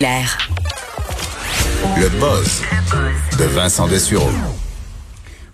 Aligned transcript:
Claire. 0.00 0.36
Le 1.96 2.08
buzz 2.18 2.62
de 3.38 3.44
Vincent 3.44 3.86
Dessureau. 3.86 4.28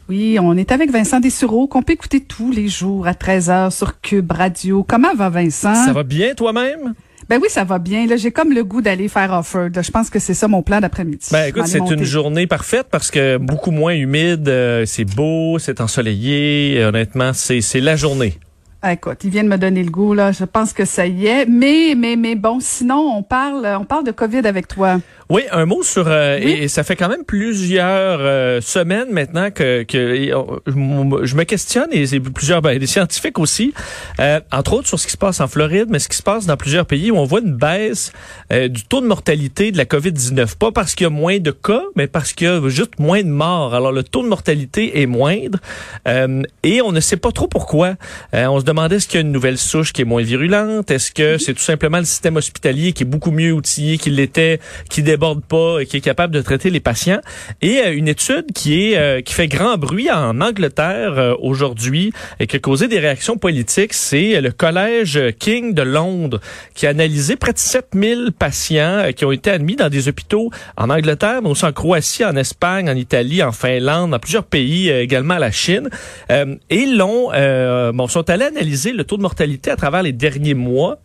Oui, 0.09 0.39
on 0.41 0.57
est 0.57 0.73
avec 0.73 0.91
Vincent 0.91 1.21
Dessureau, 1.21 1.69
qu'on 1.69 1.83
peut 1.83 1.93
écouter 1.93 2.21
tous 2.21 2.51
les 2.51 2.67
jours 2.67 3.07
à 3.07 3.13
13h 3.13 3.71
sur 3.71 4.01
Cube 4.01 4.33
Radio. 4.33 4.83
Comment 4.83 5.15
va 5.15 5.29
Vincent? 5.29 5.75
Ça 5.75 5.93
va 5.93 6.05
bien 6.05 6.33
toi-même? 6.35 6.95
Ben 7.29 7.39
oui, 7.43 7.49
ça 7.51 7.65
va 7.65 7.79
bien. 7.79 8.07
Là, 8.07 8.17
j'ai 8.17 8.31
comme 8.31 8.55
le 8.55 8.65
goût 8.65 8.81
d'aller 8.81 9.09
faire 9.09 9.31
Offord. 9.35 9.69
Je 9.75 9.91
pense 9.91 10.09
que 10.09 10.19
c'est 10.19 10.33
ça 10.33 10.49
mon 10.49 10.63
plan 10.63 10.81
d'après-midi. 10.81 11.29
Ben 11.31 11.45
écoute, 11.45 11.67
c'est 11.67 11.79
une 11.79 12.05
journée 12.05 12.47
parfaite 12.47 12.87
parce 12.91 13.11
que 13.11 13.37
beaucoup 13.37 13.73
moins 13.73 13.93
humide, 13.93 14.49
euh, 14.49 14.87
c'est 14.87 15.05
beau, 15.05 15.59
c'est 15.59 15.83
ensoleillé. 15.83 16.83
Honnêtement, 16.83 17.35
c'est 17.35 17.61
c'est 17.61 17.81
la 17.81 17.95
journée. 17.95 18.39
Ah, 18.83 18.95
écoute, 18.95 19.19
ils 19.25 19.31
viennent 19.31 19.49
me 19.49 19.59
donner 19.59 19.83
le 19.83 19.91
goût 19.91 20.15
là. 20.15 20.33
Je 20.33 20.45
pense 20.45 20.73
que 20.73 20.87
ça 20.87 21.07
y 21.07 21.27
est. 21.27 21.45
Mais 21.47 21.95
mais 21.95 22.17
mais 22.17 22.35
bon, 22.35 22.61
sinon 22.61 23.15
on 23.15 23.23
parle 23.23 23.67
on 23.79 23.85
parle 23.85 24.05
de 24.05 24.11
Covid 24.11 24.47
avec 24.47 24.69
toi. 24.69 24.99
Oui, 25.31 25.43
un 25.53 25.65
mot 25.65 25.85
sur 25.85 26.09
euh, 26.09 26.39
et, 26.41 26.67
ça 26.67 26.83
fait 26.83 26.97
quand 26.97 27.09
même 27.09 27.25
plusieurs 27.25 28.19
euh, 28.21 28.61
semaines 28.61 29.13
maintenant 29.13 29.53
que, 29.53 29.85
que 29.85 30.27
je 30.67 31.37
me 31.37 31.45
questionne 31.45 31.87
et 31.93 32.05
c'est 32.05 32.19
plusieurs 32.19 32.63
ben, 32.63 32.77
des 32.77 32.89
scientifiques 32.89 33.39
aussi, 33.39 33.73
euh, 34.19 34.41
entre 34.51 34.73
autres 34.73 34.89
sur 34.89 34.99
ce 34.99 35.07
qui 35.07 35.13
se 35.13 35.17
passe 35.17 35.41
en 35.41 35.47
Floride, 35.47 35.87
mais 35.89 36.01
ce 36.01 36.09
qui 36.09 36.17
se 36.17 36.25
passe 36.25 36.47
dans 36.47 36.57
plusieurs 36.57 36.85
pays 36.85 37.13
où 37.13 37.17
on 37.17 37.27
voit 37.27 37.39
une 37.41 37.55
baisse 37.55 38.13
du 38.51 38.83
taux 38.83 39.01
de 39.01 39.07
mortalité 39.07 39.71
de 39.71 39.77
la 39.77 39.85
COVID-19, 39.85 40.57
pas 40.57 40.73
parce 40.73 40.97
qu'il 40.97 41.05
y 41.05 41.07
a 41.07 41.11
moins 41.11 41.39
de 41.39 41.53
cas, 41.53 41.85
mais 41.95 42.09
parce 42.09 42.33
qu'il 42.33 42.49
y 42.49 42.51
a 42.51 42.69
juste 42.69 42.99
moins 42.99 43.23
de 43.23 43.29
morts. 43.29 43.73
Alors 43.73 43.93
le 43.93 44.03
taux 44.03 44.25
de 44.25 44.29
mortalité 44.29 45.01
est 45.01 45.07
moindre 45.07 45.61
et 46.65 46.83
on 46.83 46.91
ne 46.91 46.99
sait 46.99 47.17
pas 47.17 47.31
trop 47.31 47.47
pourquoi. 47.47 47.95
on 48.33 48.59
se 48.59 48.65
demandait 48.71 48.97
est-ce 48.97 49.09
qu'il 49.09 49.19
y 49.19 49.23
a 49.23 49.27
une 49.27 49.33
nouvelle 49.33 49.59
souche 49.59 49.93
qui 49.93 50.03
est 50.03 50.05
moins 50.05 50.23
virulente, 50.23 50.93
est-ce 50.93 51.11
que 51.11 51.39
c'est 51.39 51.55
tout 51.55 51.61
simplement 51.61 51.99
le 51.99 52.05
système 52.05 52.37
hospitalier 52.37 52.93
qui 52.93 53.03
est 53.03 53.07
beaucoup 53.07 53.33
mieux 53.33 53.53
outillé 53.53 53.99
qu'il 53.99 54.15
l'était, 54.15 54.61
qui 54.89 55.03
déborde 55.03 55.43
pas 55.43 55.81
et 55.81 55.87
qui 55.87 55.97
est 55.97 56.01
capable 56.01 56.33
de 56.33 56.41
traiter 56.41 56.71
les 56.71 56.79
patients? 56.79 57.21
Et 57.63 57.79
euh, 57.79 57.93
une 57.93 58.07
étude 58.07 58.53
qui 58.55 58.93
est 58.93 58.97
euh, 58.97 59.23
qui 59.23 59.35
fait 59.35 59.49
grand 59.49 59.77
bruit 59.77 60.09
en 60.09 60.41
Angleterre 60.41 61.19
euh, 61.19 61.35
aujourd'hui 61.41 62.13
et 62.39 62.47
qui 62.47 62.57
a 62.57 62.59
causé 62.61 62.87
des 62.87 63.01
réactions 63.01 63.39
politiques, 63.39 63.93
c'est 63.93 64.41
le 64.41 64.53
collège 64.53 65.19
King 65.41 65.75
de 65.75 65.83
Londres 65.83 66.41
qui 66.75 66.87
a 66.87 66.91
analysé 66.91 67.35
près 67.35 67.53
de 67.53 67.59
7000 67.59 68.31
patients 68.39 69.11
qui 69.17 69.25
ont 69.25 69.33
été 69.33 69.51
admis 69.51 69.75
dans 69.75 69.89
des 69.89 70.07
hôpitaux 70.07 70.51
en 70.77 70.91
Angleterre, 70.91 71.43
mais 71.43 71.49
aussi 71.49 71.65
en 71.65 71.73
Croatie, 71.73 72.25
en 72.25 72.37
Espagne, 72.37 72.89
en 72.89 72.95
Italie, 72.95 73.43
en 73.43 73.53
Finlande, 73.53 74.13
dans 74.13 74.19
plusieurs 74.21 74.45
pays, 74.45 74.91
également 74.91 75.39
la 75.39 75.51
Chine. 75.51 75.89
et 76.29 76.87
l'ont 76.87 77.31
bon 77.93 78.07
sont 78.07 78.29
allés 78.31 78.47
le 78.63 79.03
taux 79.03 79.17
de 79.17 79.23
mortalité 79.23 79.71
à 79.71 79.77
travers 79.77 80.03
les 80.03 80.13
derniers 80.13 80.55
mois 80.55 80.99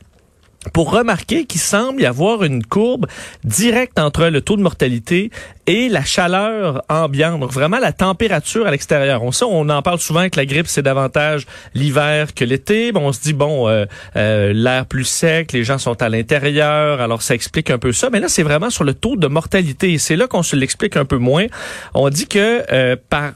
pour 0.73 0.92
remarquer 0.92 1.45
qu'il 1.45 1.62
semble 1.62 2.02
y 2.02 2.06
avoir 2.06 2.44
une 2.44 2.64
courbe 2.64 3.06
directe 3.44 4.00
entre 4.00 4.25
le 4.28 4.42
taux 4.42 4.58
de 4.58 4.62
mortalité 4.62 5.30
et 5.67 5.89
la 5.89 6.03
chaleur 6.03 6.84
ambiante, 6.89 7.39
donc 7.39 7.52
vraiment 7.52 7.80
la 7.80 7.92
température 7.92 8.67
à 8.67 8.72
l'extérieur. 8.72 9.23
On 9.23 9.31
sait, 9.31 9.45
on 9.47 9.70
en 9.70 9.81
parle 9.81 10.00
souvent 10.00 10.28
que 10.30 10.38
la 10.38 10.45
grippe 10.45 10.67
c'est 10.67 10.81
davantage 10.81 11.45
l'hiver 11.73 12.34
que 12.34 12.45
l'été. 12.45 12.92
Bon, 12.92 13.02
on 13.08 13.14
se 13.14 13.22
dit 13.22 13.34
bon, 13.34 13.67
euh, 13.67 13.86
euh, 14.16 14.53
l'air 14.53 14.86
plus 14.86 15.06
sec, 15.06 15.52
les 15.52 15.64
gens 15.64 15.78
sont 15.78 16.02
à 16.02 16.09
l'intérieur, 16.09 17.02
alors 17.02 17.22
ça 17.22 17.36
explique 17.36 17.69
un 17.69 17.78
peu 17.78 17.92
ça. 17.92 18.09
Mais 18.12 18.19
là, 18.19 18.28
c'est 18.28 18.44
vraiment 18.44 18.69
sur 18.69 18.84
le 18.84 18.94
taux 18.94 19.16
de 19.16 19.28
mortalité 19.28 19.97
c'est 19.97 20.16
là 20.16 20.28
qu'on 20.28 20.44
se 20.44 20.56
l'explique 20.56 20.97
un 20.97 21.06
peu 21.06 21.17
moins. 21.17 21.45
On 21.94 22.09
dit 22.09 22.28
que 22.28 22.64
euh, 22.72 22.95
par 23.09 23.34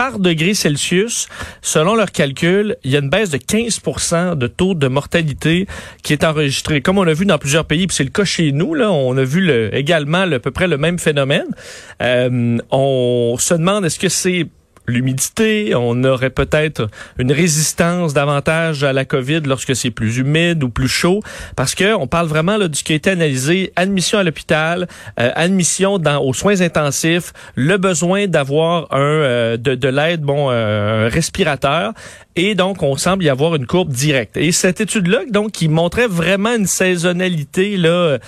par 0.00 0.18
degré 0.18 0.54
Celsius, 0.54 1.28
selon 1.60 1.94
leurs 1.94 2.10
calculs, 2.10 2.74
il 2.84 2.90
y 2.90 2.96
a 2.96 3.00
une 3.00 3.10
baisse 3.10 3.28
de 3.28 3.36
15 3.36 3.82
de 4.34 4.46
taux 4.46 4.72
de 4.72 4.88
mortalité 4.88 5.66
qui 6.02 6.14
est 6.14 6.24
enregistré. 6.24 6.80
Comme 6.80 6.96
on 6.96 7.06
a 7.06 7.12
vu 7.12 7.26
dans 7.26 7.36
plusieurs 7.36 7.66
pays, 7.66 7.86
puis 7.86 7.94
c'est 7.94 8.04
le 8.04 8.08
cas 8.08 8.24
chez 8.24 8.50
nous, 8.52 8.72
là, 8.72 8.90
on 8.90 9.14
a 9.18 9.24
vu 9.24 9.42
le, 9.42 9.74
également 9.74 10.24
le, 10.24 10.36
à 10.36 10.38
peu 10.38 10.52
près 10.52 10.68
le 10.68 10.78
même 10.78 10.98
phénomène. 10.98 11.48
Euh, 12.00 12.56
on 12.70 13.36
se 13.38 13.52
demande 13.52 13.84
est-ce 13.84 13.98
que 13.98 14.08
c'est 14.08 14.46
l'humidité, 14.86 15.74
on 15.74 16.02
aurait 16.04 16.30
peut-être 16.30 16.88
une 17.18 17.32
résistance 17.32 18.14
davantage 18.14 18.82
à 18.84 18.92
la 18.92 19.04
COVID 19.04 19.40
lorsque 19.46 19.76
c'est 19.76 19.90
plus 19.90 20.18
humide 20.18 20.62
ou 20.64 20.68
plus 20.68 20.88
chaud, 20.88 21.22
parce 21.56 21.74
que 21.74 21.94
on 21.94 22.06
parle 22.06 22.26
vraiment 22.26 22.56
là, 22.56 22.68
du 22.68 22.82
qui 22.82 22.92
a 22.92 22.96
été 22.96 23.10
analysé, 23.10 23.72
admission 23.76 24.18
à 24.18 24.22
l'hôpital, 24.22 24.88
euh, 25.18 25.30
admission 25.34 25.98
dans, 25.98 26.22
aux 26.22 26.34
soins 26.34 26.60
intensifs, 26.60 27.32
le 27.54 27.76
besoin 27.76 28.26
d'avoir 28.26 28.92
un 28.92 28.98
euh, 29.00 29.56
de, 29.56 29.74
de 29.74 29.88
l'aide, 29.88 30.22
bon, 30.22 30.50
euh, 30.50 31.08
respirateur, 31.12 31.92
et 32.36 32.54
donc 32.54 32.82
on 32.82 32.96
semble 32.96 33.24
y 33.24 33.28
avoir 33.28 33.54
une 33.54 33.66
courbe 33.66 33.90
directe. 33.90 34.36
Et 34.36 34.52
cette 34.52 34.80
étude-là, 34.80 35.20
donc, 35.30 35.52
qui 35.52 35.68
montrait 35.68 36.08
vraiment 36.08 36.54
une 36.54 36.66
saisonnalité 36.66 37.76
là 37.76 38.18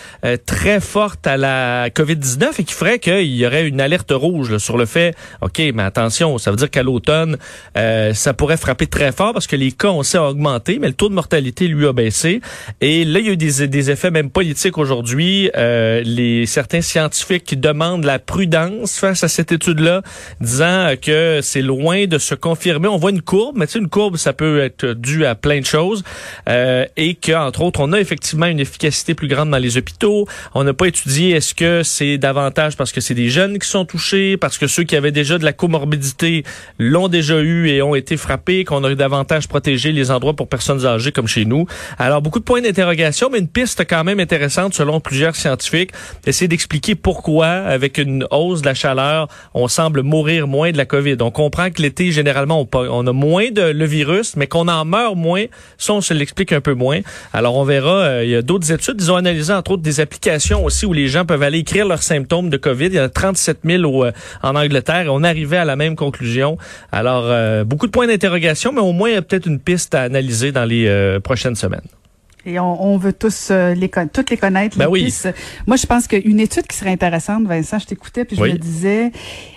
très 0.46 0.80
forte 0.80 1.26
à 1.26 1.36
la 1.36 1.90
COVID-19 1.90 2.60
et 2.60 2.64
qui 2.64 2.74
ferait 2.74 2.98
qu'il 2.98 3.34
y 3.34 3.46
aurait 3.46 3.66
une 3.66 3.80
alerte 3.80 4.12
rouge 4.12 4.58
sur 4.58 4.76
le 4.76 4.86
fait, 4.86 5.14
ok, 5.40 5.60
mais 5.74 5.82
attention, 5.82 6.38
ça 6.38 6.50
veut 6.50 6.56
dire 6.56 6.70
qu'à 6.70 6.82
l'automne, 6.82 7.36
euh, 7.76 8.14
ça 8.14 8.34
pourrait 8.34 8.56
frapper 8.56 8.86
très 8.86 9.12
fort 9.12 9.32
parce 9.32 9.46
que 9.46 9.56
les 9.56 9.72
cas, 9.72 9.88
on 9.88 10.02
sait, 10.02 10.18
ont 10.18 10.26
augmenté, 10.26 10.78
mais 10.78 10.88
le 10.88 10.94
taux 10.94 11.08
de 11.08 11.14
mortalité, 11.14 11.68
lui, 11.68 11.86
a 11.86 11.92
baissé. 11.92 12.40
Et 12.80 13.04
là, 13.04 13.18
il 13.20 13.26
y 13.26 13.28
a 13.28 13.32
eu 13.32 13.36
des, 13.36 13.66
des 13.68 13.90
effets 13.90 14.10
même 14.10 14.30
politiques 14.30 14.78
aujourd'hui. 14.78 15.50
Euh, 15.56 16.02
les 16.04 16.46
certains 16.46 16.80
scientifiques 16.80 17.44
qui 17.44 17.56
demandent 17.56 18.04
la 18.04 18.18
prudence 18.18 18.98
face 18.98 19.24
à 19.24 19.28
cette 19.28 19.52
étude-là, 19.52 20.02
disant 20.40 20.94
que 21.00 21.40
c'est 21.42 21.62
loin 21.62 22.06
de 22.06 22.18
se 22.18 22.34
confirmer. 22.34 22.88
On 22.88 22.98
voit 22.98 23.10
une 23.10 23.22
courbe, 23.22 23.56
mais 23.56 23.66
tu 23.66 23.74
sais, 23.74 23.78
une 23.78 23.88
courbe, 23.88 24.01
ça 24.16 24.32
peut 24.32 24.60
être 24.60 24.94
dû 24.94 25.24
à 25.26 25.34
plein 25.34 25.60
de 25.60 25.66
choses. 25.66 26.02
Euh, 26.48 26.86
et 26.96 27.14
qu'entre 27.14 27.62
autres, 27.62 27.80
on 27.80 27.92
a 27.92 28.00
effectivement 28.00 28.46
une 28.46 28.60
efficacité 28.60 29.14
plus 29.14 29.28
grande 29.28 29.50
dans 29.50 29.58
les 29.58 29.76
hôpitaux. 29.76 30.26
On 30.54 30.64
n'a 30.64 30.74
pas 30.74 30.86
étudié 30.86 31.30
est-ce 31.30 31.54
que 31.54 31.82
c'est 31.82 32.18
davantage 32.18 32.76
parce 32.76 32.92
que 32.92 33.00
c'est 33.00 33.14
des 33.14 33.28
jeunes 33.28 33.58
qui 33.58 33.68
sont 33.68 33.84
touchés, 33.84 34.36
parce 34.36 34.58
que 34.58 34.66
ceux 34.66 34.84
qui 34.84 34.96
avaient 34.96 35.12
déjà 35.12 35.38
de 35.38 35.44
la 35.44 35.52
comorbidité 35.52 36.44
l'ont 36.78 37.08
déjà 37.08 37.40
eu 37.40 37.68
et 37.68 37.82
ont 37.82 37.94
été 37.94 38.16
frappés, 38.16 38.64
qu'on 38.64 38.84
aurait 38.84 38.96
davantage 38.96 39.48
protégé 39.48 39.92
les 39.92 40.10
endroits 40.10 40.34
pour 40.34 40.48
personnes 40.48 40.84
âgées 40.86 41.12
comme 41.12 41.28
chez 41.28 41.44
nous. 41.44 41.66
Alors, 41.98 42.22
beaucoup 42.22 42.38
de 42.38 42.44
points 42.44 42.60
d'interrogation, 42.60 43.28
mais 43.30 43.38
une 43.38 43.48
piste 43.48 43.84
quand 43.88 44.04
même 44.04 44.20
intéressante 44.20 44.74
selon 44.74 45.00
plusieurs 45.00 45.36
scientifiques, 45.36 45.90
essayer 46.26 46.48
d'expliquer 46.48 46.94
pourquoi, 46.94 47.46
avec 47.46 47.98
une 47.98 48.26
hausse 48.30 48.62
de 48.62 48.66
la 48.66 48.74
chaleur, 48.74 49.28
on 49.54 49.68
semble 49.68 50.02
mourir 50.02 50.46
moins 50.46 50.72
de 50.72 50.76
la 50.76 50.86
COVID. 50.86 51.16
On 51.20 51.30
comprend 51.30 51.70
que 51.70 51.82
l'été, 51.82 52.12
généralement, 52.12 52.68
on, 52.72 53.06
a 53.06 53.12
moins 53.12 53.50
de 53.50 53.62
le 53.82 53.88
virus, 53.88 54.36
mais 54.36 54.46
qu'on 54.46 54.68
en 54.68 54.84
meurt 54.84 55.16
moins, 55.16 55.46
ça, 55.76 55.92
on 55.92 56.00
se 56.00 56.14
l'explique 56.14 56.52
un 56.52 56.60
peu 56.60 56.74
moins. 56.74 57.00
Alors, 57.32 57.56
on 57.56 57.64
verra, 57.64 57.96
euh, 58.02 58.24
il 58.24 58.30
y 58.30 58.36
a 58.36 58.42
d'autres 58.42 58.70
études, 58.70 58.96
ils 59.00 59.10
ont 59.10 59.16
analysé, 59.16 59.52
entre 59.52 59.72
autres, 59.72 59.82
des 59.82 59.98
applications 59.98 60.64
aussi 60.64 60.86
où 60.86 60.92
les 60.92 61.08
gens 61.08 61.24
peuvent 61.24 61.42
aller 61.42 61.58
écrire 61.58 61.86
leurs 61.86 62.02
symptômes 62.02 62.48
de 62.48 62.56
COVID. 62.56 62.86
Il 62.86 62.94
y 62.94 63.00
en 63.00 63.04
a 63.04 63.08
37 63.08 63.58
000 63.64 64.04
euh, 64.04 64.12
en 64.42 64.54
Angleterre 64.54 65.06
et 65.06 65.08
on 65.08 65.24
arrivait 65.24 65.56
à 65.56 65.64
la 65.64 65.76
même 65.76 65.96
conclusion 65.96 66.56
alors, 66.92 67.24
euh, 67.26 67.64
beaucoup 67.64 67.86
de 67.86 67.92
points 67.92 68.06
d'interrogation, 68.06 68.72
mais 68.72 68.80
au 68.80 68.92
moins, 68.92 69.08
il 69.08 69.14
y 69.14 69.16
a 69.16 69.22
peut-être 69.22 69.46
une 69.46 69.58
piste 69.58 69.94
à 69.94 70.02
analyser 70.02 70.52
dans 70.52 70.64
les 70.64 71.18
prochaines 71.22 71.56
semaines. 71.56 72.01
Et 72.44 72.58
on, 72.58 72.96
veut 72.96 73.12
tous 73.12 73.48
euh, 73.50 73.74
les 73.74 73.88
toutes 74.12 74.30
les 74.30 74.36
connaître. 74.36 74.76
Ben 74.76 74.92
les 74.92 75.04
pistes. 75.04 75.32
Moi, 75.66 75.76
je 75.76 75.86
pense 75.86 76.08
qu'une 76.08 76.40
étude 76.40 76.66
qui 76.66 76.76
serait 76.76 76.90
intéressante, 76.90 77.44
Vincent, 77.44 77.78
je 77.78 77.86
t'écoutais 77.86 78.24
puis 78.24 78.36
je 78.36 78.42
me 78.42 78.58
disais, 78.58 79.12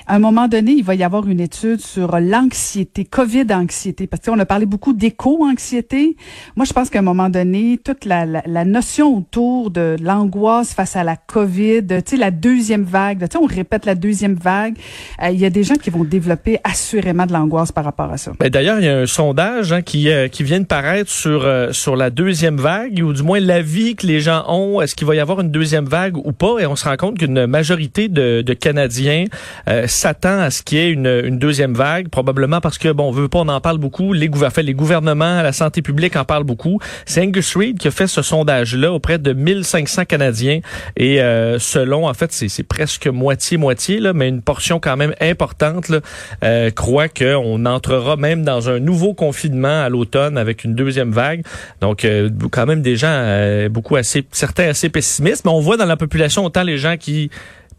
à 0.07 0.15
un 0.15 0.19
moment 0.19 0.47
donné, 0.47 0.73
il 0.73 0.83
va 0.83 0.93
y 0.93 1.03
avoir 1.03 1.27
une 1.27 1.39
étude 1.39 1.79
sur 1.79 2.19
l'anxiété, 2.19 3.05
COVID-anxiété, 3.05 4.05
parce 4.05 4.23
qu'on 4.23 4.37
a 4.37 4.45
parlé 4.45 4.65
beaucoup 4.65 4.93
d'éco-anxiété. 4.93 6.15
Moi, 6.55 6.65
je 6.65 6.73
pense 6.73 6.89
qu'à 6.89 6.99
un 6.99 7.03
moment 7.03 7.29
donné, 7.29 7.79
toute 7.83 8.05
la, 8.05 8.25
la, 8.25 8.65
notion 8.65 9.17
autour 9.17 9.71
de 9.71 9.95
l'angoisse 10.01 10.73
face 10.73 10.95
à 10.95 11.03
la 11.03 11.15
COVID, 11.15 11.87
tu 11.87 11.95
sais, 12.05 12.17
la 12.17 12.31
deuxième 12.31 12.83
vague, 12.83 13.21
tu 13.21 13.25
sais, 13.31 13.37
on 13.37 13.47
répète 13.47 13.85
la 13.85 13.95
deuxième 13.95 14.35
vague, 14.35 14.75
euh, 15.23 15.29
il 15.29 15.39
y 15.39 15.45
a 15.45 15.49
des 15.49 15.63
gens 15.63 15.75
qui 15.75 15.89
vont 15.89 16.03
développer 16.03 16.59
assurément 16.63 17.25
de 17.25 17.33
l'angoisse 17.33 17.71
par 17.71 17.83
rapport 17.83 18.11
à 18.11 18.17
ça. 18.17 18.33
Ben, 18.39 18.49
D'ailleurs, 18.49 18.79
il 18.79 18.85
y 18.85 18.89
a 18.89 18.99
un 18.99 19.05
sondage 19.07 19.73
hein, 19.73 19.81
qui, 19.81 20.09
euh, 20.09 20.27
qui 20.27 20.43
vient 20.43 20.59
de 20.59 20.65
paraître 20.65 21.09
sur, 21.09 21.47
sur 21.71 21.95
la 21.95 22.09
deuxième 22.11 22.57
vague, 22.57 22.74
ou 23.01 23.13
du 23.13 23.23
moins 23.23 23.39
l'avis 23.39 23.95
que 23.95 24.07
les 24.07 24.19
gens 24.19 24.45
ont, 24.47 24.81
est-ce 24.81 24.95
qu'il 24.95 25.07
va 25.07 25.15
y 25.15 25.19
avoir 25.19 25.41
une 25.41 25.51
deuxième 25.51 25.85
vague 25.85 26.17
ou 26.17 26.31
pas, 26.31 26.59
et 26.59 26.65
on 26.65 26.75
se 26.75 26.85
rend 26.85 26.97
compte 26.97 27.17
qu'une 27.17 27.45
majorité 27.45 28.07
de, 28.07 28.41
de 28.41 28.53
Canadiens 28.53 29.25
s'attend 29.87 30.39
à 30.39 30.51
ce 30.51 30.61
qu'il 30.61 30.77
y 30.77 30.81
ait 30.81 30.91
une, 30.91 31.07
une, 31.07 31.39
deuxième 31.39 31.73
vague, 31.73 32.09
probablement 32.09 32.61
parce 32.61 32.77
que, 32.77 32.91
bon, 32.91 33.09
on 33.09 33.11
veut 33.11 33.27
pas, 33.27 33.39
on 33.39 33.47
en 33.47 33.61
parle 33.61 33.77
beaucoup. 33.77 34.13
Les, 34.13 34.29
gouvernements, 34.29 35.41
la 35.41 35.51
santé 35.51 35.81
publique 35.81 36.15
en 36.15 36.25
parlent 36.25 36.43
beaucoup. 36.43 36.79
C'est 37.05 37.21
Angus 37.21 37.55
Reid 37.55 37.77
qui 37.77 37.87
a 37.87 37.91
fait 37.91 38.07
ce 38.07 38.21
sondage-là 38.21 38.91
auprès 38.91 39.17
de 39.17 39.33
1500 39.33 40.05
Canadiens. 40.05 40.59
Et 40.97 41.21
euh, 41.21 41.59
selon, 41.59 42.07
en 42.07 42.13
fait, 42.13 42.31
c'est 42.31 42.63
presque 42.63 43.07
moitié-moitié, 43.07 43.99
mais 44.13 44.29
une 44.29 44.41
portion 44.41 44.79
quand 44.79 44.97
même 44.97 45.13
importante, 45.21 45.89
là, 45.89 45.99
euh, 46.43 46.69
croit 46.71 47.07
qu'on 47.07 47.65
entrera 47.65 48.15
même 48.15 48.43
dans 48.43 48.69
un 48.69 48.79
nouveau 48.79 49.13
confinement 49.13 49.83
à 49.83 49.89
l'automne 49.89 50.37
avec 50.37 50.63
une 50.63 50.75
deuxième 50.75 51.11
vague. 51.11 51.43
Donc, 51.81 52.05
euh, 52.05 52.29
quand 52.65 52.71
même 52.71 52.81
des 52.81 52.95
gens, 52.95 53.07
euh, 53.11 53.69
beaucoup 53.69 53.95
assez, 53.95 54.25
certains 54.31 54.69
assez 54.69 54.89
pessimistes, 54.89 55.45
mais 55.45 55.51
on 55.51 55.59
voit 55.59 55.77
dans 55.77 55.85
la 55.85 55.97
population 55.97 56.43
autant 56.43 56.63
les 56.63 56.79
gens 56.79 56.97
qui 56.97 57.29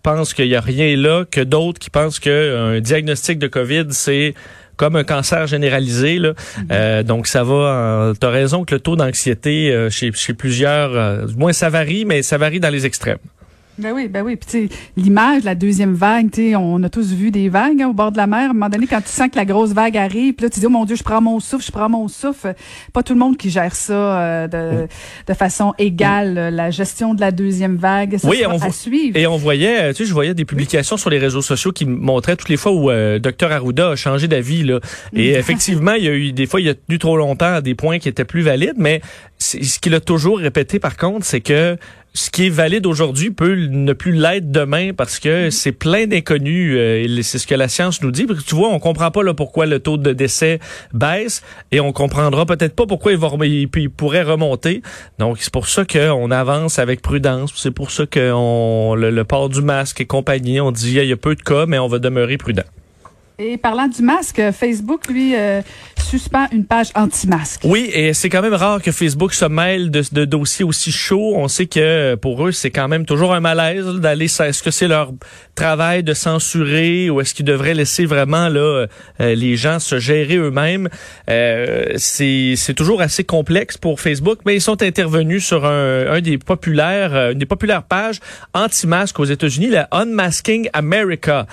pensent 0.03 0.33
qu'il 0.33 0.47
n'y 0.47 0.55
a 0.55 0.61
rien 0.61 0.97
là 0.97 1.25
que 1.29 1.41
d'autres 1.41 1.81
qui 1.81 1.91
pensent 1.91 2.21
qu'un 2.21 2.79
diagnostic 2.79 3.41
de 3.41 3.49
COVID, 3.49 3.87
c'est 3.91 4.35
comme 4.77 4.95
un 4.95 5.03
cancer 5.03 5.49
généralisé. 5.49 6.19
Là. 6.19 6.33
Mm-hmm. 6.33 6.67
Euh, 6.71 7.03
donc, 7.03 7.27
ça 7.27 7.43
va... 7.43 8.13
tu 8.19 8.25
as 8.25 8.31
raison 8.31 8.65
que 8.65 8.75
le 8.75 8.81
taux 8.81 8.95
d'anxiété 8.95 9.73
euh, 9.73 9.91
chez, 9.91 10.13
chez 10.13 10.35
plusieurs... 10.35 10.95
Euh, 10.95 11.27
du 11.27 11.35
moins, 11.35 11.53
ça 11.53 11.69
varie, 11.69 12.05
mais 12.05 12.23
ça 12.23 12.39
varie 12.39 12.61
dans 12.61 12.69
les 12.69 12.87
extrêmes. 12.87 13.19
Ben 13.79 13.93
oui, 13.93 14.09
ben 14.09 14.23
oui. 14.23 14.37
Puis 14.37 14.69
l'image, 14.97 15.45
la 15.45 15.55
deuxième 15.55 15.95
vague, 15.95 16.31
tu 16.31 16.57
on 16.57 16.83
a 16.83 16.89
tous 16.89 17.13
vu 17.13 17.31
des 17.31 17.49
vagues 17.49 17.83
hein, 17.83 17.89
au 17.89 17.93
bord 17.93 18.13
de 18.13 18.17
la 18.17 18.27
mer. 18.27 18.39
À 18.39 18.45
un 18.45 18.53
moment 18.53 18.69
donné, 18.69 18.87
quand 18.87 19.01
tu 19.01 19.09
sens 19.09 19.29
que 19.29 19.37
la 19.37 19.45
grosse 19.45 19.73
vague 19.73 19.97
arrive, 19.97 20.35
puis 20.35 20.45
là 20.45 20.51
tu 20.51 20.61
dis 20.61 20.67
oh 20.67 20.71
mon 20.71 20.85
Dieu, 20.85 20.97
je 20.97 21.03
prends 21.03 21.21
mon 21.21 21.41
souffle, 21.41 21.65
je 21.65 21.73
prends 21.73 21.89
mon 21.89 22.09
souffle. 22.09 22.55
Pas 22.93 23.03
tout 23.03 23.13
le 23.13 23.19
monde 23.19 23.37
qui 23.37 23.51
gère 23.51 23.75
ça 23.75 23.93
euh, 23.93 24.49
de, 24.49 24.89
de 25.27 25.35
façon 25.35 25.75
égale. 25.79 26.35
La 26.55 26.71
gestion 26.71 27.15
de 27.15 27.21
la 27.21 27.31
deuxième 27.31 27.77
vague, 27.77 28.17
ça 28.17 28.29
oui, 28.29 28.43
on 28.47 28.59
à 28.59 28.71
suivre. 28.71 29.17
Et 29.17 29.27
on 29.27 29.37
voyait, 29.37 29.93
tu 29.93 30.03
sais, 30.03 30.09
je 30.09 30.15
voyais 30.15 30.35
des 30.35 30.45
publications 30.45 30.97
sur 30.97 31.11
les 31.11 31.19
réseaux 31.19 31.43
sociaux 31.43 31.73
qui 31.73 31.85
montraient 31.85 32.37
toutes 32.37 32.49
les 32.49 32.57
fois 32.57 32.73
où 32.73 32.91
euh, 32.91 33.19
Dr 33.19 33.53
Arruda 33.53 33.91
a 33.91 33.97
changé 33.97 34.29
d'avis 34.29 34.63
là. 34.63 34.81
Et 35.13 35.33
effectivement, 35.33 35.93
il 35.93 36.05
y 36.05 36.09
a 36.09 36.13
eu 36.13 36.33
des 36.33 36.47
fois, 36.47 36.61
il 36.61 36.69
a 36.69 36.75
tenu 36.75 36.99
trop 36.99 37.17
longtemps 37.17 37.55
à 37.55 37.61
des 37.61 37.75
points 37.75 37.99
qui 37.99 38.09
étaient 38.09 38.25
plus 38.25 38.43
valides, 38.43 38.77
mais 38.77 39.01
ce 39.39 39.79
qu'il 39.79 39.95
a 39.95 40.01
toujours 40.01 40.39
répété 40.39 40.79
par 40.79 40.97
contre, 40.97 41.27
c'est 41.27 41.41
que 41.41 41.77
ce 42.17 42.31
qui 42.31 42.47
est 42.47 42.51
valide 42.51 42.87
aujourd'hui 42.87 43.31
peut 43.31 43.55
ne 43.55 43.93
plus 43.93 44.13
l'être 44.13 44.51
demain 44.51 44.93
parce 44.97 45.19
que 45.19 45.49
mm-hmm. 45.49 45.51
c'est 45.51 45.73
plein 45.73 46.07
d'inconnus. 46.07 46.75
Euh, 46.75 47.23
c'est 47.23 47.39
ce 47.39 47.47
que 47.47 47.55
la 47.55 47.69
science 47.69 48.01
nous 48.01 48.11
dit. 48.11 48.25
Parce 48.25 48.41
que 48.41 48.45
tu 48.45 48.55
vois, 48.55 48.71
on 48.71 48.79
comprend 48.79 49.11
pas 49.11 49.23
là 49.23 49.35
pourquoi 49.35 49.67
le 49.67 49.81
taux 49.81 49.99
de 49.99 50.13
décès 50.13 50.59
baisse 50.95 51.43
et 51.73 51.81
on 51.81 51.93
comprendra 51.93 52.47
peut-être 52.47 52.75
pas 52.75 52.87
pourquoi 52.87 53.13
il, 53.13 53.19
va, 53.19 53.29
il, 53.45 53.69
pourrait 53.91 54.23
remonter. 54.23 54.83
Donc 55.19 55.37
c'est 55.41 55.53
pour 55.53 55.69
ça 55.69 55.85
qu'on 55.85 56.31
avance 56.31 56.79
avec 56.79 57.03
prudence. 57.03 57.53
C'est 57.55 57.71
pour 57.71 57.91
ça 57.91 58.07
que 58.07 58.33
on, 58.33 58.95
le, 58.95 59.25
port 59.25 59.51
du 59.51 59.61
masque 59.61 60.01
et 60.01 60.07
compagnie, 60.07 60.61
on 60.61 60.73
dit 60.73 60.97
il 60.97 61.07
y 61.07 61.13
a 61.13 61.17
peu 61.17 61.35
de 61.35 61.43
cas, 61.43 61.67
mais 61.67 61.79
on 61.79 61.89
va 61.89 61.99
demeurer 61.99 62.39
prudent. 62.39 62.65
Et 63.39 63.59
parlant 63.59 63.89
du 63.89 64.01
masque, 64.01 64.41
Facebook, 64.53 65.09
lui, 65.09 65.37
euh, 65.37 65.61
suspend 66.07 66.47
une 66.53 66.65
page 66.65 66.89
anti-masque. 66.95 67.63
Oui, 67.65 67.91
et 67.93 68.15
c'est 68.15 68.29
quand 68.29 68.43
même 68.43 68.55
rare 68.55 68.81
que 68.81 68.93
Facebook 68.93 69.35
se 69.35 69.45
mêle 69.45 69.91
de, 69.91 70.25
dossiers 70.25 70.65
aussi 70.65 70.93
chauds. 70.93 71.35
On 71.37 71.49
sait 71.49 71.67
que 71.67 72.15
pour 72.15 72.47
eux, 72.47 72.53
c'est 72.53 72.71
quand 72.71 72.89
même 72.89 73.05
toujours 73.05 73.35
un 73.35 73.41
malaise 73.41 73.87
d'aller. 73.87 74.27
Est-ce 74.27 74.63
que 74.63 74.71
c'est 74.71 74.89
leur 74.89 75.13
travail 75.55 76.03
de 76.03 76.15
censurer 76.15 77.11
ou 77.11 77.21
est-ce 77.21 77.35
qu'ils 77.35 77.45
devraient 77.45 77.75
laisser 77.75 78.05
vraiment 78.05 78.49
là 78.49 78.87
euh, 79.21 79.35
les 79.35 79.57
gens 79.57 79.79
se 79.79 79.99
gérer 79.99 80.37
eux-mêmes 80.37 80.89
euh, 81.31 81.95
C'est 81.97 82.55
c'est 82.57 82.75
toujours 82.75 83.01
assez 83.01 83.25
complexe 83.25 83.77
pour 83.77 84.01
Facebook, 84.01 84.41
mais 84.45 84.55
ils 84.55 84.61
sont 84.61 84.83
intervenus 84.83 85.45
sur 85.45 85.65
un, 85.65 86.07
un 86.09 86.21
des 86.21 86.39
populaires, 86.39 87.15
euh, 87.15 87.33
une 87.33 87.39
des 87.39 87.47
populaires 87.47 87.83
pages 87.83 88.21
anti-masque 88.55 89.19
aux 89.19 89.25
États-Unis, 89.25 89.69
la 89.69 89.89
Unmasking 89.93 90.69
America, 90.73 91.47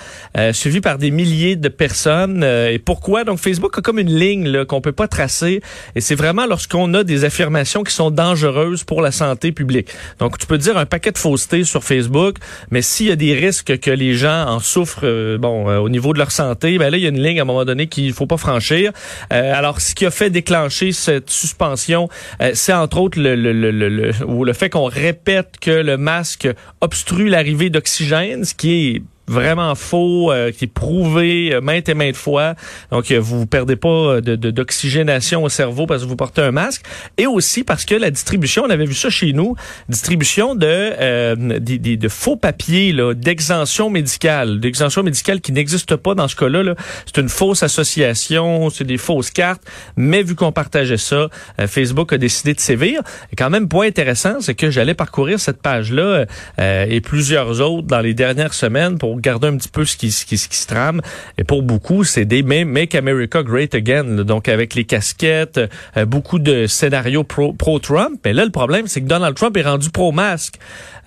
suivi 0.52 0.80
par 0.80 0.98
des 0.98 1.10
milliers 1.10 1.56
de 1.56 1.68
personnes. 1.68 2.42
Euh, 2.42 2.70
et 2.70 2.78
pourquoi? 2.78 3.24
Donc, 3.24 3.38
Facebook 3.38 3.76
a 3.78 3.82
comme 3.82 3.98
une 3.98 4.14
ligne 4.14 4.43
qu'on 4.68 4.80
peut 4.80 4.92
pas 4.92 5.08
tracer. 5.08 5.60
Et 5.94 6.00
c'est 6.00 6.14
vraiment 6.14 6.46
lorsqu'on 6.46 6.92
a 6.94 7.04
des 7.04 7.24
affirmations 7.24 7.82
qui 7.82 7.92
sont 7.92 8.10
dangereuses 8.10 8.84
pour 8.84 9.02
la 9.02 9.12
santé 9.12 9.52
publique. 9.52 9.88
Donc, 10.18 10.38
tu 10.38 10.46
peux 10.46 10.58
dire 10.58 10.76
un 10.76 10.86
paquet 10.86 11.12
de 11.12 11.18
faussetés 11.18 11.64
sur 11.64 11.84
Facebook, 11.84 12.36
mais 12.70 12.82
s'il 12.82 13.06
y 13.06 13.12
a 13.12 13.16
des 13.16 13.34
risques 13.34 13.78
que 13.78 13.90
les 13.90 14.14
gens 14.14 14.46
en 14.46 14.60
souffrent, 14.60 15.04
euh, 15.06 15.38
bon, 15.38 15.68
euh, 15.68 15.78
au 15.78 15.88
niveau 15.88 16.12
de 16.12 16.18
leur 16.18 16.30
santé, 16.30 16.78
ben 16.78 16.90
là, 16.90 16.96
il 16.96 17.02
y 17.02 17.06
a 17.06 17.10
une 17.10 17.22
ligne 17.22 17.38
à 17.38 17.42
un 17.42 17.46
moment 17.46 17.64
donné 17.64 17.86
qu'il 17.86 18.12
faut 18.12 18.26
pas 18.26 18.36
franchir. 18.36 18.92
alors, 19.30 19.80
ce 19.80 19.94
qui 19.94 20.06
a 20.06 20.10
fait 20.10 20.30
déclencher 20.30 20.92
cette 20.92 21.30
suspension, 21.30 22.08
c'est 22.54 22.72
entre 22.72 22.98
autres 22.98 23.20
le, 23.20 23.34
le, 23.34 23.52
le, 23.52 23.70
le, 23.70 24.10
le 24.10 24.52
fait 24.52 24.70
qu'on 24.70 24.84
répète 24.84 25.58
que 25.60 25.70
le 25.70 25.96
masque 25.96 26.48
obstrue 26.80 27.28
l'arrivée 27.28 27.70
d'oxygène, 27.70 28.44
ce 28.44 28.54
qui 28.54 28.72
est 28.72 29.02
vraiment 29.26 29.74
faux, 29.74 30.32
euh, 30.32 30.50
qui 30.52 30.64
est 30.64 30.72
prouvé 30.72 31.54
euh, 31.54 31.60
maintes 31.60 31.88
et 31.88 31.94
maintes 31.94 32.16
fois. 32.16 32.54
Donc, 32.90 33.10
euh, 33.10 33.18
vous 33.18 33.46
perdez 33.46 33.76
pas 33.76 34.20
de, 34.20 34.36
d'oxygénation 34.36 35.44
au 35.44 35.48
cerveau 35.48 35.86
parce 35.86 36.02
que 36.02 36.08
vous 36.08 36.16
portez 36.16 36.42
un 36.42 36.50
masque. 36.50 36.84
Et 37.16 37.26
aussi 37.26 37.64
parce 37.64 37.84
que 37.84 37.94
la 37.94 38.10
distribution, 38.10 38.64
on 38.66 38.70
avait 38.70 38.84
vu 38.84 38.94
ça 38.94 39.10
chez 39.10 39.32
nous, 39.32 39.56
distribution 39.88 40.54
de, 40.54 40.66
euh, 40.66 41.58
des, 41.58 41.96
de 41.96 42.08
faux 42.08 42.36
papiers 42.36 42.94
d'exemption 43.14 43.90
médicale. 43.90 44.60
D'exemption 44.60 45.02
médicale 45.02 45.40
qui 45.40 45.52
n'existe 45.52 45.96
pas 45.96 46.14
dans 46.14 46.28
ce 46.28 46.36
cas-là. 46.36 46.62
-là, 46.62 46.74
c'est 47.06 47.20
une 47.20 47.28
fausse 47.28 47.62
association, 47.62 48.70
c'est 48.70 48.84
des 48.84 48.98
fausses 48.98 49.30
cartes. 49.30 49.62
Mais 49.96 50.22
vu 50.22 50.34
qu'on 50.34 50.52
partageait 50.52 50.96
ça, 50.96 51.28
Facebook 51.66 52.12
a 52.12 52.18
décidé 52.18 52.54
de 52.54 52.60
sévir. 52.60 53.00
Et 53.32 53.36
quand 53.36 53.50
même, 53.50 53.68
point 53.68 53.86
intéressant, 53.86 54.40
c'est 54.40 54.54
que 54.54 54.70
j'allais 54.70 54.94
parcourir 54.94 55.40
cette 55.40 55.62
page-là 55.62 56.26
et 56.58 57.00
plusieurs 57.00 57.60
autres 57.60 57.86
dans 57.86 58.00
les 58.00 58.14
dernières 58.14 58.54
semaines 58.54 58.98
pour 58.98 59.13
regarder 59.14 59.48
un 59.48 59.56
petit 59.56 59.68
peu 59.68 59.84
ce 59.84 59.96
qui 59.96 60.10
se 60.10 60.66
trame. 60.66 61.00
Et 61.38 61.44
pour 61.44 61.62
beaucoup, 61.62 62.04
c'est 62.04 62.24
des 62.24 62.42
Make 62.42 62.94
America 62.94 63.42
Great 63.42 63.74
Again, 63.74 64.24
donc 64.24 64.48
avec 64.48 64.74
les 64.74 64.84
casquettes, 64.84 65.60
euh, 65.96 66.04
beaucoup 66.04 66.38
de 66.38 66.66
scénarios 66.66 67.24
pro-Trump. 67.24 68.20
Mais 68.24 68.32
là, 68.32 68.44
le 68.44 68.50
problème, 68.50 68.86
c'est 68.86 69.00
que 69.00 69.06
Donald 69.06 69.36
Trump 69.36 69.56
est 69.56 69.62
rendu 69.62 69.90
pro-masque. 69.90 70.58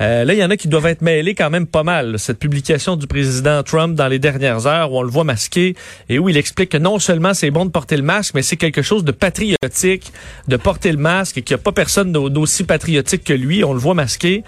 Euh, 0.01 0.25
là, 0.25 0.33
il 0.33 0.39
y 0.39 0.43
en 0.43 0.49
a 0.49 0.57
qui 0.57 0.67
doivent 0.67 0.85
être 0.85 1.01
mêlés 1.01 1.33
quand 1.33 1.49
même 1.49 1.65
pas 1.65 1.83
mal. 1.83 2.19
Cette 2.19 2.39
publication 2.39 2.95
du 2.95 3.07
président 3.07 3.63
Trump 3.63 3.95
dans 3.95 4.07
les 4.07 4.19
dernières 4.19 4.67
heures 4.67 4.91
où 4.91 4.99
on 4.99 5.03
le 5.03 5.09
voit 5.09 5.23
masqué 5.23 5.75
et 6.09 6.19
où 6.19 6.29
il 6.29 6.37
explique 6.37 6.69
que 6.69 6.77
non 6.77 6.99
seulement 6.99 7.33
c'est 7.33 7.51
bon 7.51 7.65
de 7.65 7.71
porter 7.71 7.97
le 7.97 8.03
masque, 8.03 8.33
mais 8.35 8.43
c'est 8.43 8.57
quelque 8.57 8.81
chose 8.81 9.03
de 9.03 9.11
patriotique 9.11 10.11
de 10.47 10.57
porter 10.57 10.91
le 10.91 10.97
masque 10.97 11.37
et 11.37 11.41
qu'il 11.41 11.55
n'y 11.55 11.61
a 11.61 11.63
pas 11.63 11.71
personne 11.71 12.11
d'aussi 12.11 12.63
patriotique 12.63 13.23
que 13.23 13.33
lui. 13.33 13.63
On 13.63 13.73
le 13.73 13.79
voit 13.79 13.95
masqué. 13.95 14.43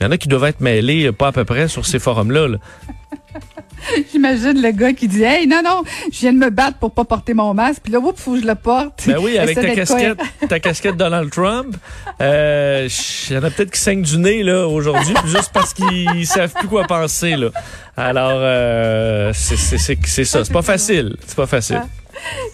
Il 0.00 0.04
y 0.04 0.06
en 0.06 0.10
a 0.10 0.16
qui 0.16 0.28
doivent 0.28 0.44
être 0.44 0.60
mêlés, 0.60 1.06
euh, 1.06 1.12
pas 1.12 1.28
à 1.28 1.32
peu 1.32 1.44
près, 1.44 1.68
sur 1.68 1.86
ces 1.86 1.98
forums-là. 1.98 2.48
J'imagine 4.12 4.60
le 4.60 4.70
gars 4.70 4.92
qui 4.92 5.08
dit 5.08 5.22
Hey, 5.22 5.46
non, 5.46 5.62
non, 5.64 5.82
je 6.12 6.20
viens 6.20 6.32
de 6.32 6.38
me 6.38 6.50
battre 6.50 6.78
pour 6.78 6.92
pas 6.92 7.04
porter 7.04 7.34
mon 7.34 7.54
masque, 7.54 7.82
puis 7.84 7.92
là, 7.92 7.98
oups, 7.98 8.20
faut 8.20 8.34
que 8.34 8.40
je 8.40 8.46
le 8.46 8.54
porte. 8.54 9.04
Ben 9.06 9.18
oui, 9.20 9.38
avec 9.38 9.56
ta 9.56 9.74
casquette, 9.74 10.18
ta 10.48 10.60
casquette 10.60 10.96
Donald 10.96 11.30
Trump. 11.30 11.76
Euh, 12.20 12.88
il 13.28 13.34
y 13.34 13.38
en 13.38 13.44
a 13.44 13.50
peut-être 13.50 13.70
qui 13.70 13.80
saignent 13.80 14.02
du 14.02 14.18
nez 14.18 14.42
là 14.42 14.66
aujourd'hui, 14.66 15.14
juste 15.26 15.50
parce 15.52 15.74
qu'ils 15.74 16.26
savent 16.26 16.52
plus 16.52 16.68
quoi 16.68 16.84
penser. 16.84 17.36
Là. 17.36 17.50
Alors, 17.96 18.40
euh, 18.40 19.32
c'est 19.34 19.56
ça. 19.56 20.44
C'est 20.44 20.52
pas 20.52 20.62
facile. 20.62 21.16
C'est 21.26 21.36
pas 21.36 21.46
facile. 21.46 21.82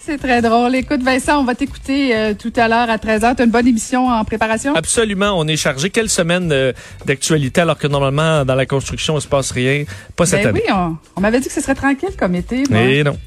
C'est 0.01 0.17
très 0.17 0.41
drôle. 0.41 0.75
Écoute, 0.75 1.01
Vincent, 1.01 1.39
on 1.39 1.43
va 1.43 1.55
t'écouter 1.55 2.15
euh, 2.15 2.33
tout 2.33 2.53
à 2.55 2.67
l'heure 2.67 2.89
à 2.89 2.97
13h. 2.97 3.35
Tu 3.35 3.41
as 3.41 3.45
une 3.45 3.51
bonne 3.51 3.67
émission 3.67 4.07
en 4.07 4.23
préparation? 4.23 4.75
Absolument. 4.75 5.33
On 5.37 5.47
est 5.47 5.57
chargé. 5.57 5.89
Quelle 5.89 6.09
semaine 6.09 6.51
euh, 6.51 6.73
d'actualité 7.05 7.61
alors 7.61 7.77
que 7.77 7.87
normalement, 7.87 8.45
dans 8.45 8.55
la 8.55 8.65
construction, 8.65 9.13
il 9.13 9.17
ne 9.17 9.21
se 9.21 9.27
passe 9.27 9.51
rien? 9.51 9.85
Pas 10.15 10.25
cette 10.25 10.43
ben 10.43 10.49
année. 10.49 10.63
Oui, 10.67 10.97
on, 11.15 11.21
m'avait 11.21 11.39
dit 11.39 11.47
que 11.47 11.53
ce 11.53 11.61
serait 11.61 11.75
tranquille 11.75 12.15
comme 12.17 12.35
été. 12.35 12.63
Mais 12.69 13.03
non. 13.03 13.17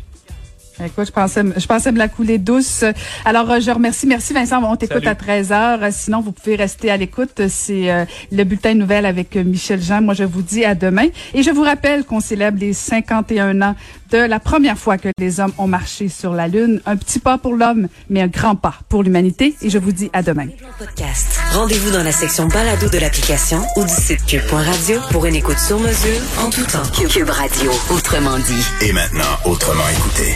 Écoute, 0.85 1.07
je 1.07 1.13
pensais, 1.13 1.43
je 1.57 1.67
pensais 1.67 1.91
me 1.91 1.99
la 1.99 2.09
couler 2.09 2.39
douce. 2.39 2.85
Alors, 3.25 3.51
euh, 3.51 3.61
je 3.61 3.71
remercie. 3.71 4.07
Merci, 4.07 4.33
Vincent. 4.33 4.63
On 4.63 4.77
t'écoute 4.77 5.07
à 5.07 5.15
13 5.15 5.51
h 5.51 5.93
Sinon, 5.93 6.21
vous 6.21 6.33
pouvez 6.33 6.57
rester 6.57 6.91
à 6.91 6.97
l'écoute. 6.97 7.43
C'est 7.49 7.91
euh, 7.91 8.05
le 8.31 8.45
bulletin 8.45 8.75
de 8.75 8.81
nouvelles 8.81 9.07
avec 9.07 9.37
euh, 9.37 9.43
Michel 9.43 9.83
Jean. 9.83 10.03
Moi, 10.03 10.15
je 10.15 10.25
vous 10.25 10.43
dis 10.43 10.65
à 10.65 10.75
demain. 10.75 11.09
Et 11.35 11.43
je 11.43 11.51
vous 11.51 11.63
rappelle 11.63 12.05
qu'on 12.05 12.21
célèbre 12.21 12.59
les 12.61 12.73
51 12.73 13.61
ans 13.63 13.75
de 14.11 14.19
la 14.19 14.41
première 14.41 14.79
fois 14.79 14.99
que 14.99 15.09
les 15.19 15.41
hommes 15.41 15.53
ont 15.59 15.67
marché 15.67 16.09
sur 16.09 16.33
la 16.33 16.49
Lune. 16.49 16.81
Un 16.87 16.97
petit 16.97 17.19
pas 17.19 17.39
pour 17.39 17.55
l'homme, 17.55 17.89
mais 18.09 18.23
un 18.23 18.29
grand 18.29 18.55
pas 18.55 18.75
pour 18.89 19.03
l'humanité. 19.03 19.55
Et 19.63 19.71
je 19.71 19.79
vous 19.79 19.93
dis 19.93 20.11
à 20.13 20.23
demain. 20.23 20.47
Podcast. 20.79 21.41
Rendez-vous 21.53 21.91
dans 21.91 22.05
la 22.05 22.13
section 22.13 22.47
balado 22.47 22.89
de 22.89 22.99
l'application 22.99 23.61
ou 23.77 23.83
du 23.83 23.93
site 23.93 24.25
cube.radio 24.27 25.01
pour 25.11 25.27
une 25.27 25.35
écoute 25.35 25.59
sur 25.59 25.79
mesure 25.79 26.21
en 26.39 26.51
tout 26.51 26.65
temps. 26.65 26.83
Cube 27.09 27.31
Radio. 27.31 27.71
Autrement 27.91 28.39
dit. 28.39 28.87
Et 28.87 28.93
maintenant, 28.93 29.25
autrement 29.45 29.89
écouté. 29.97 30.35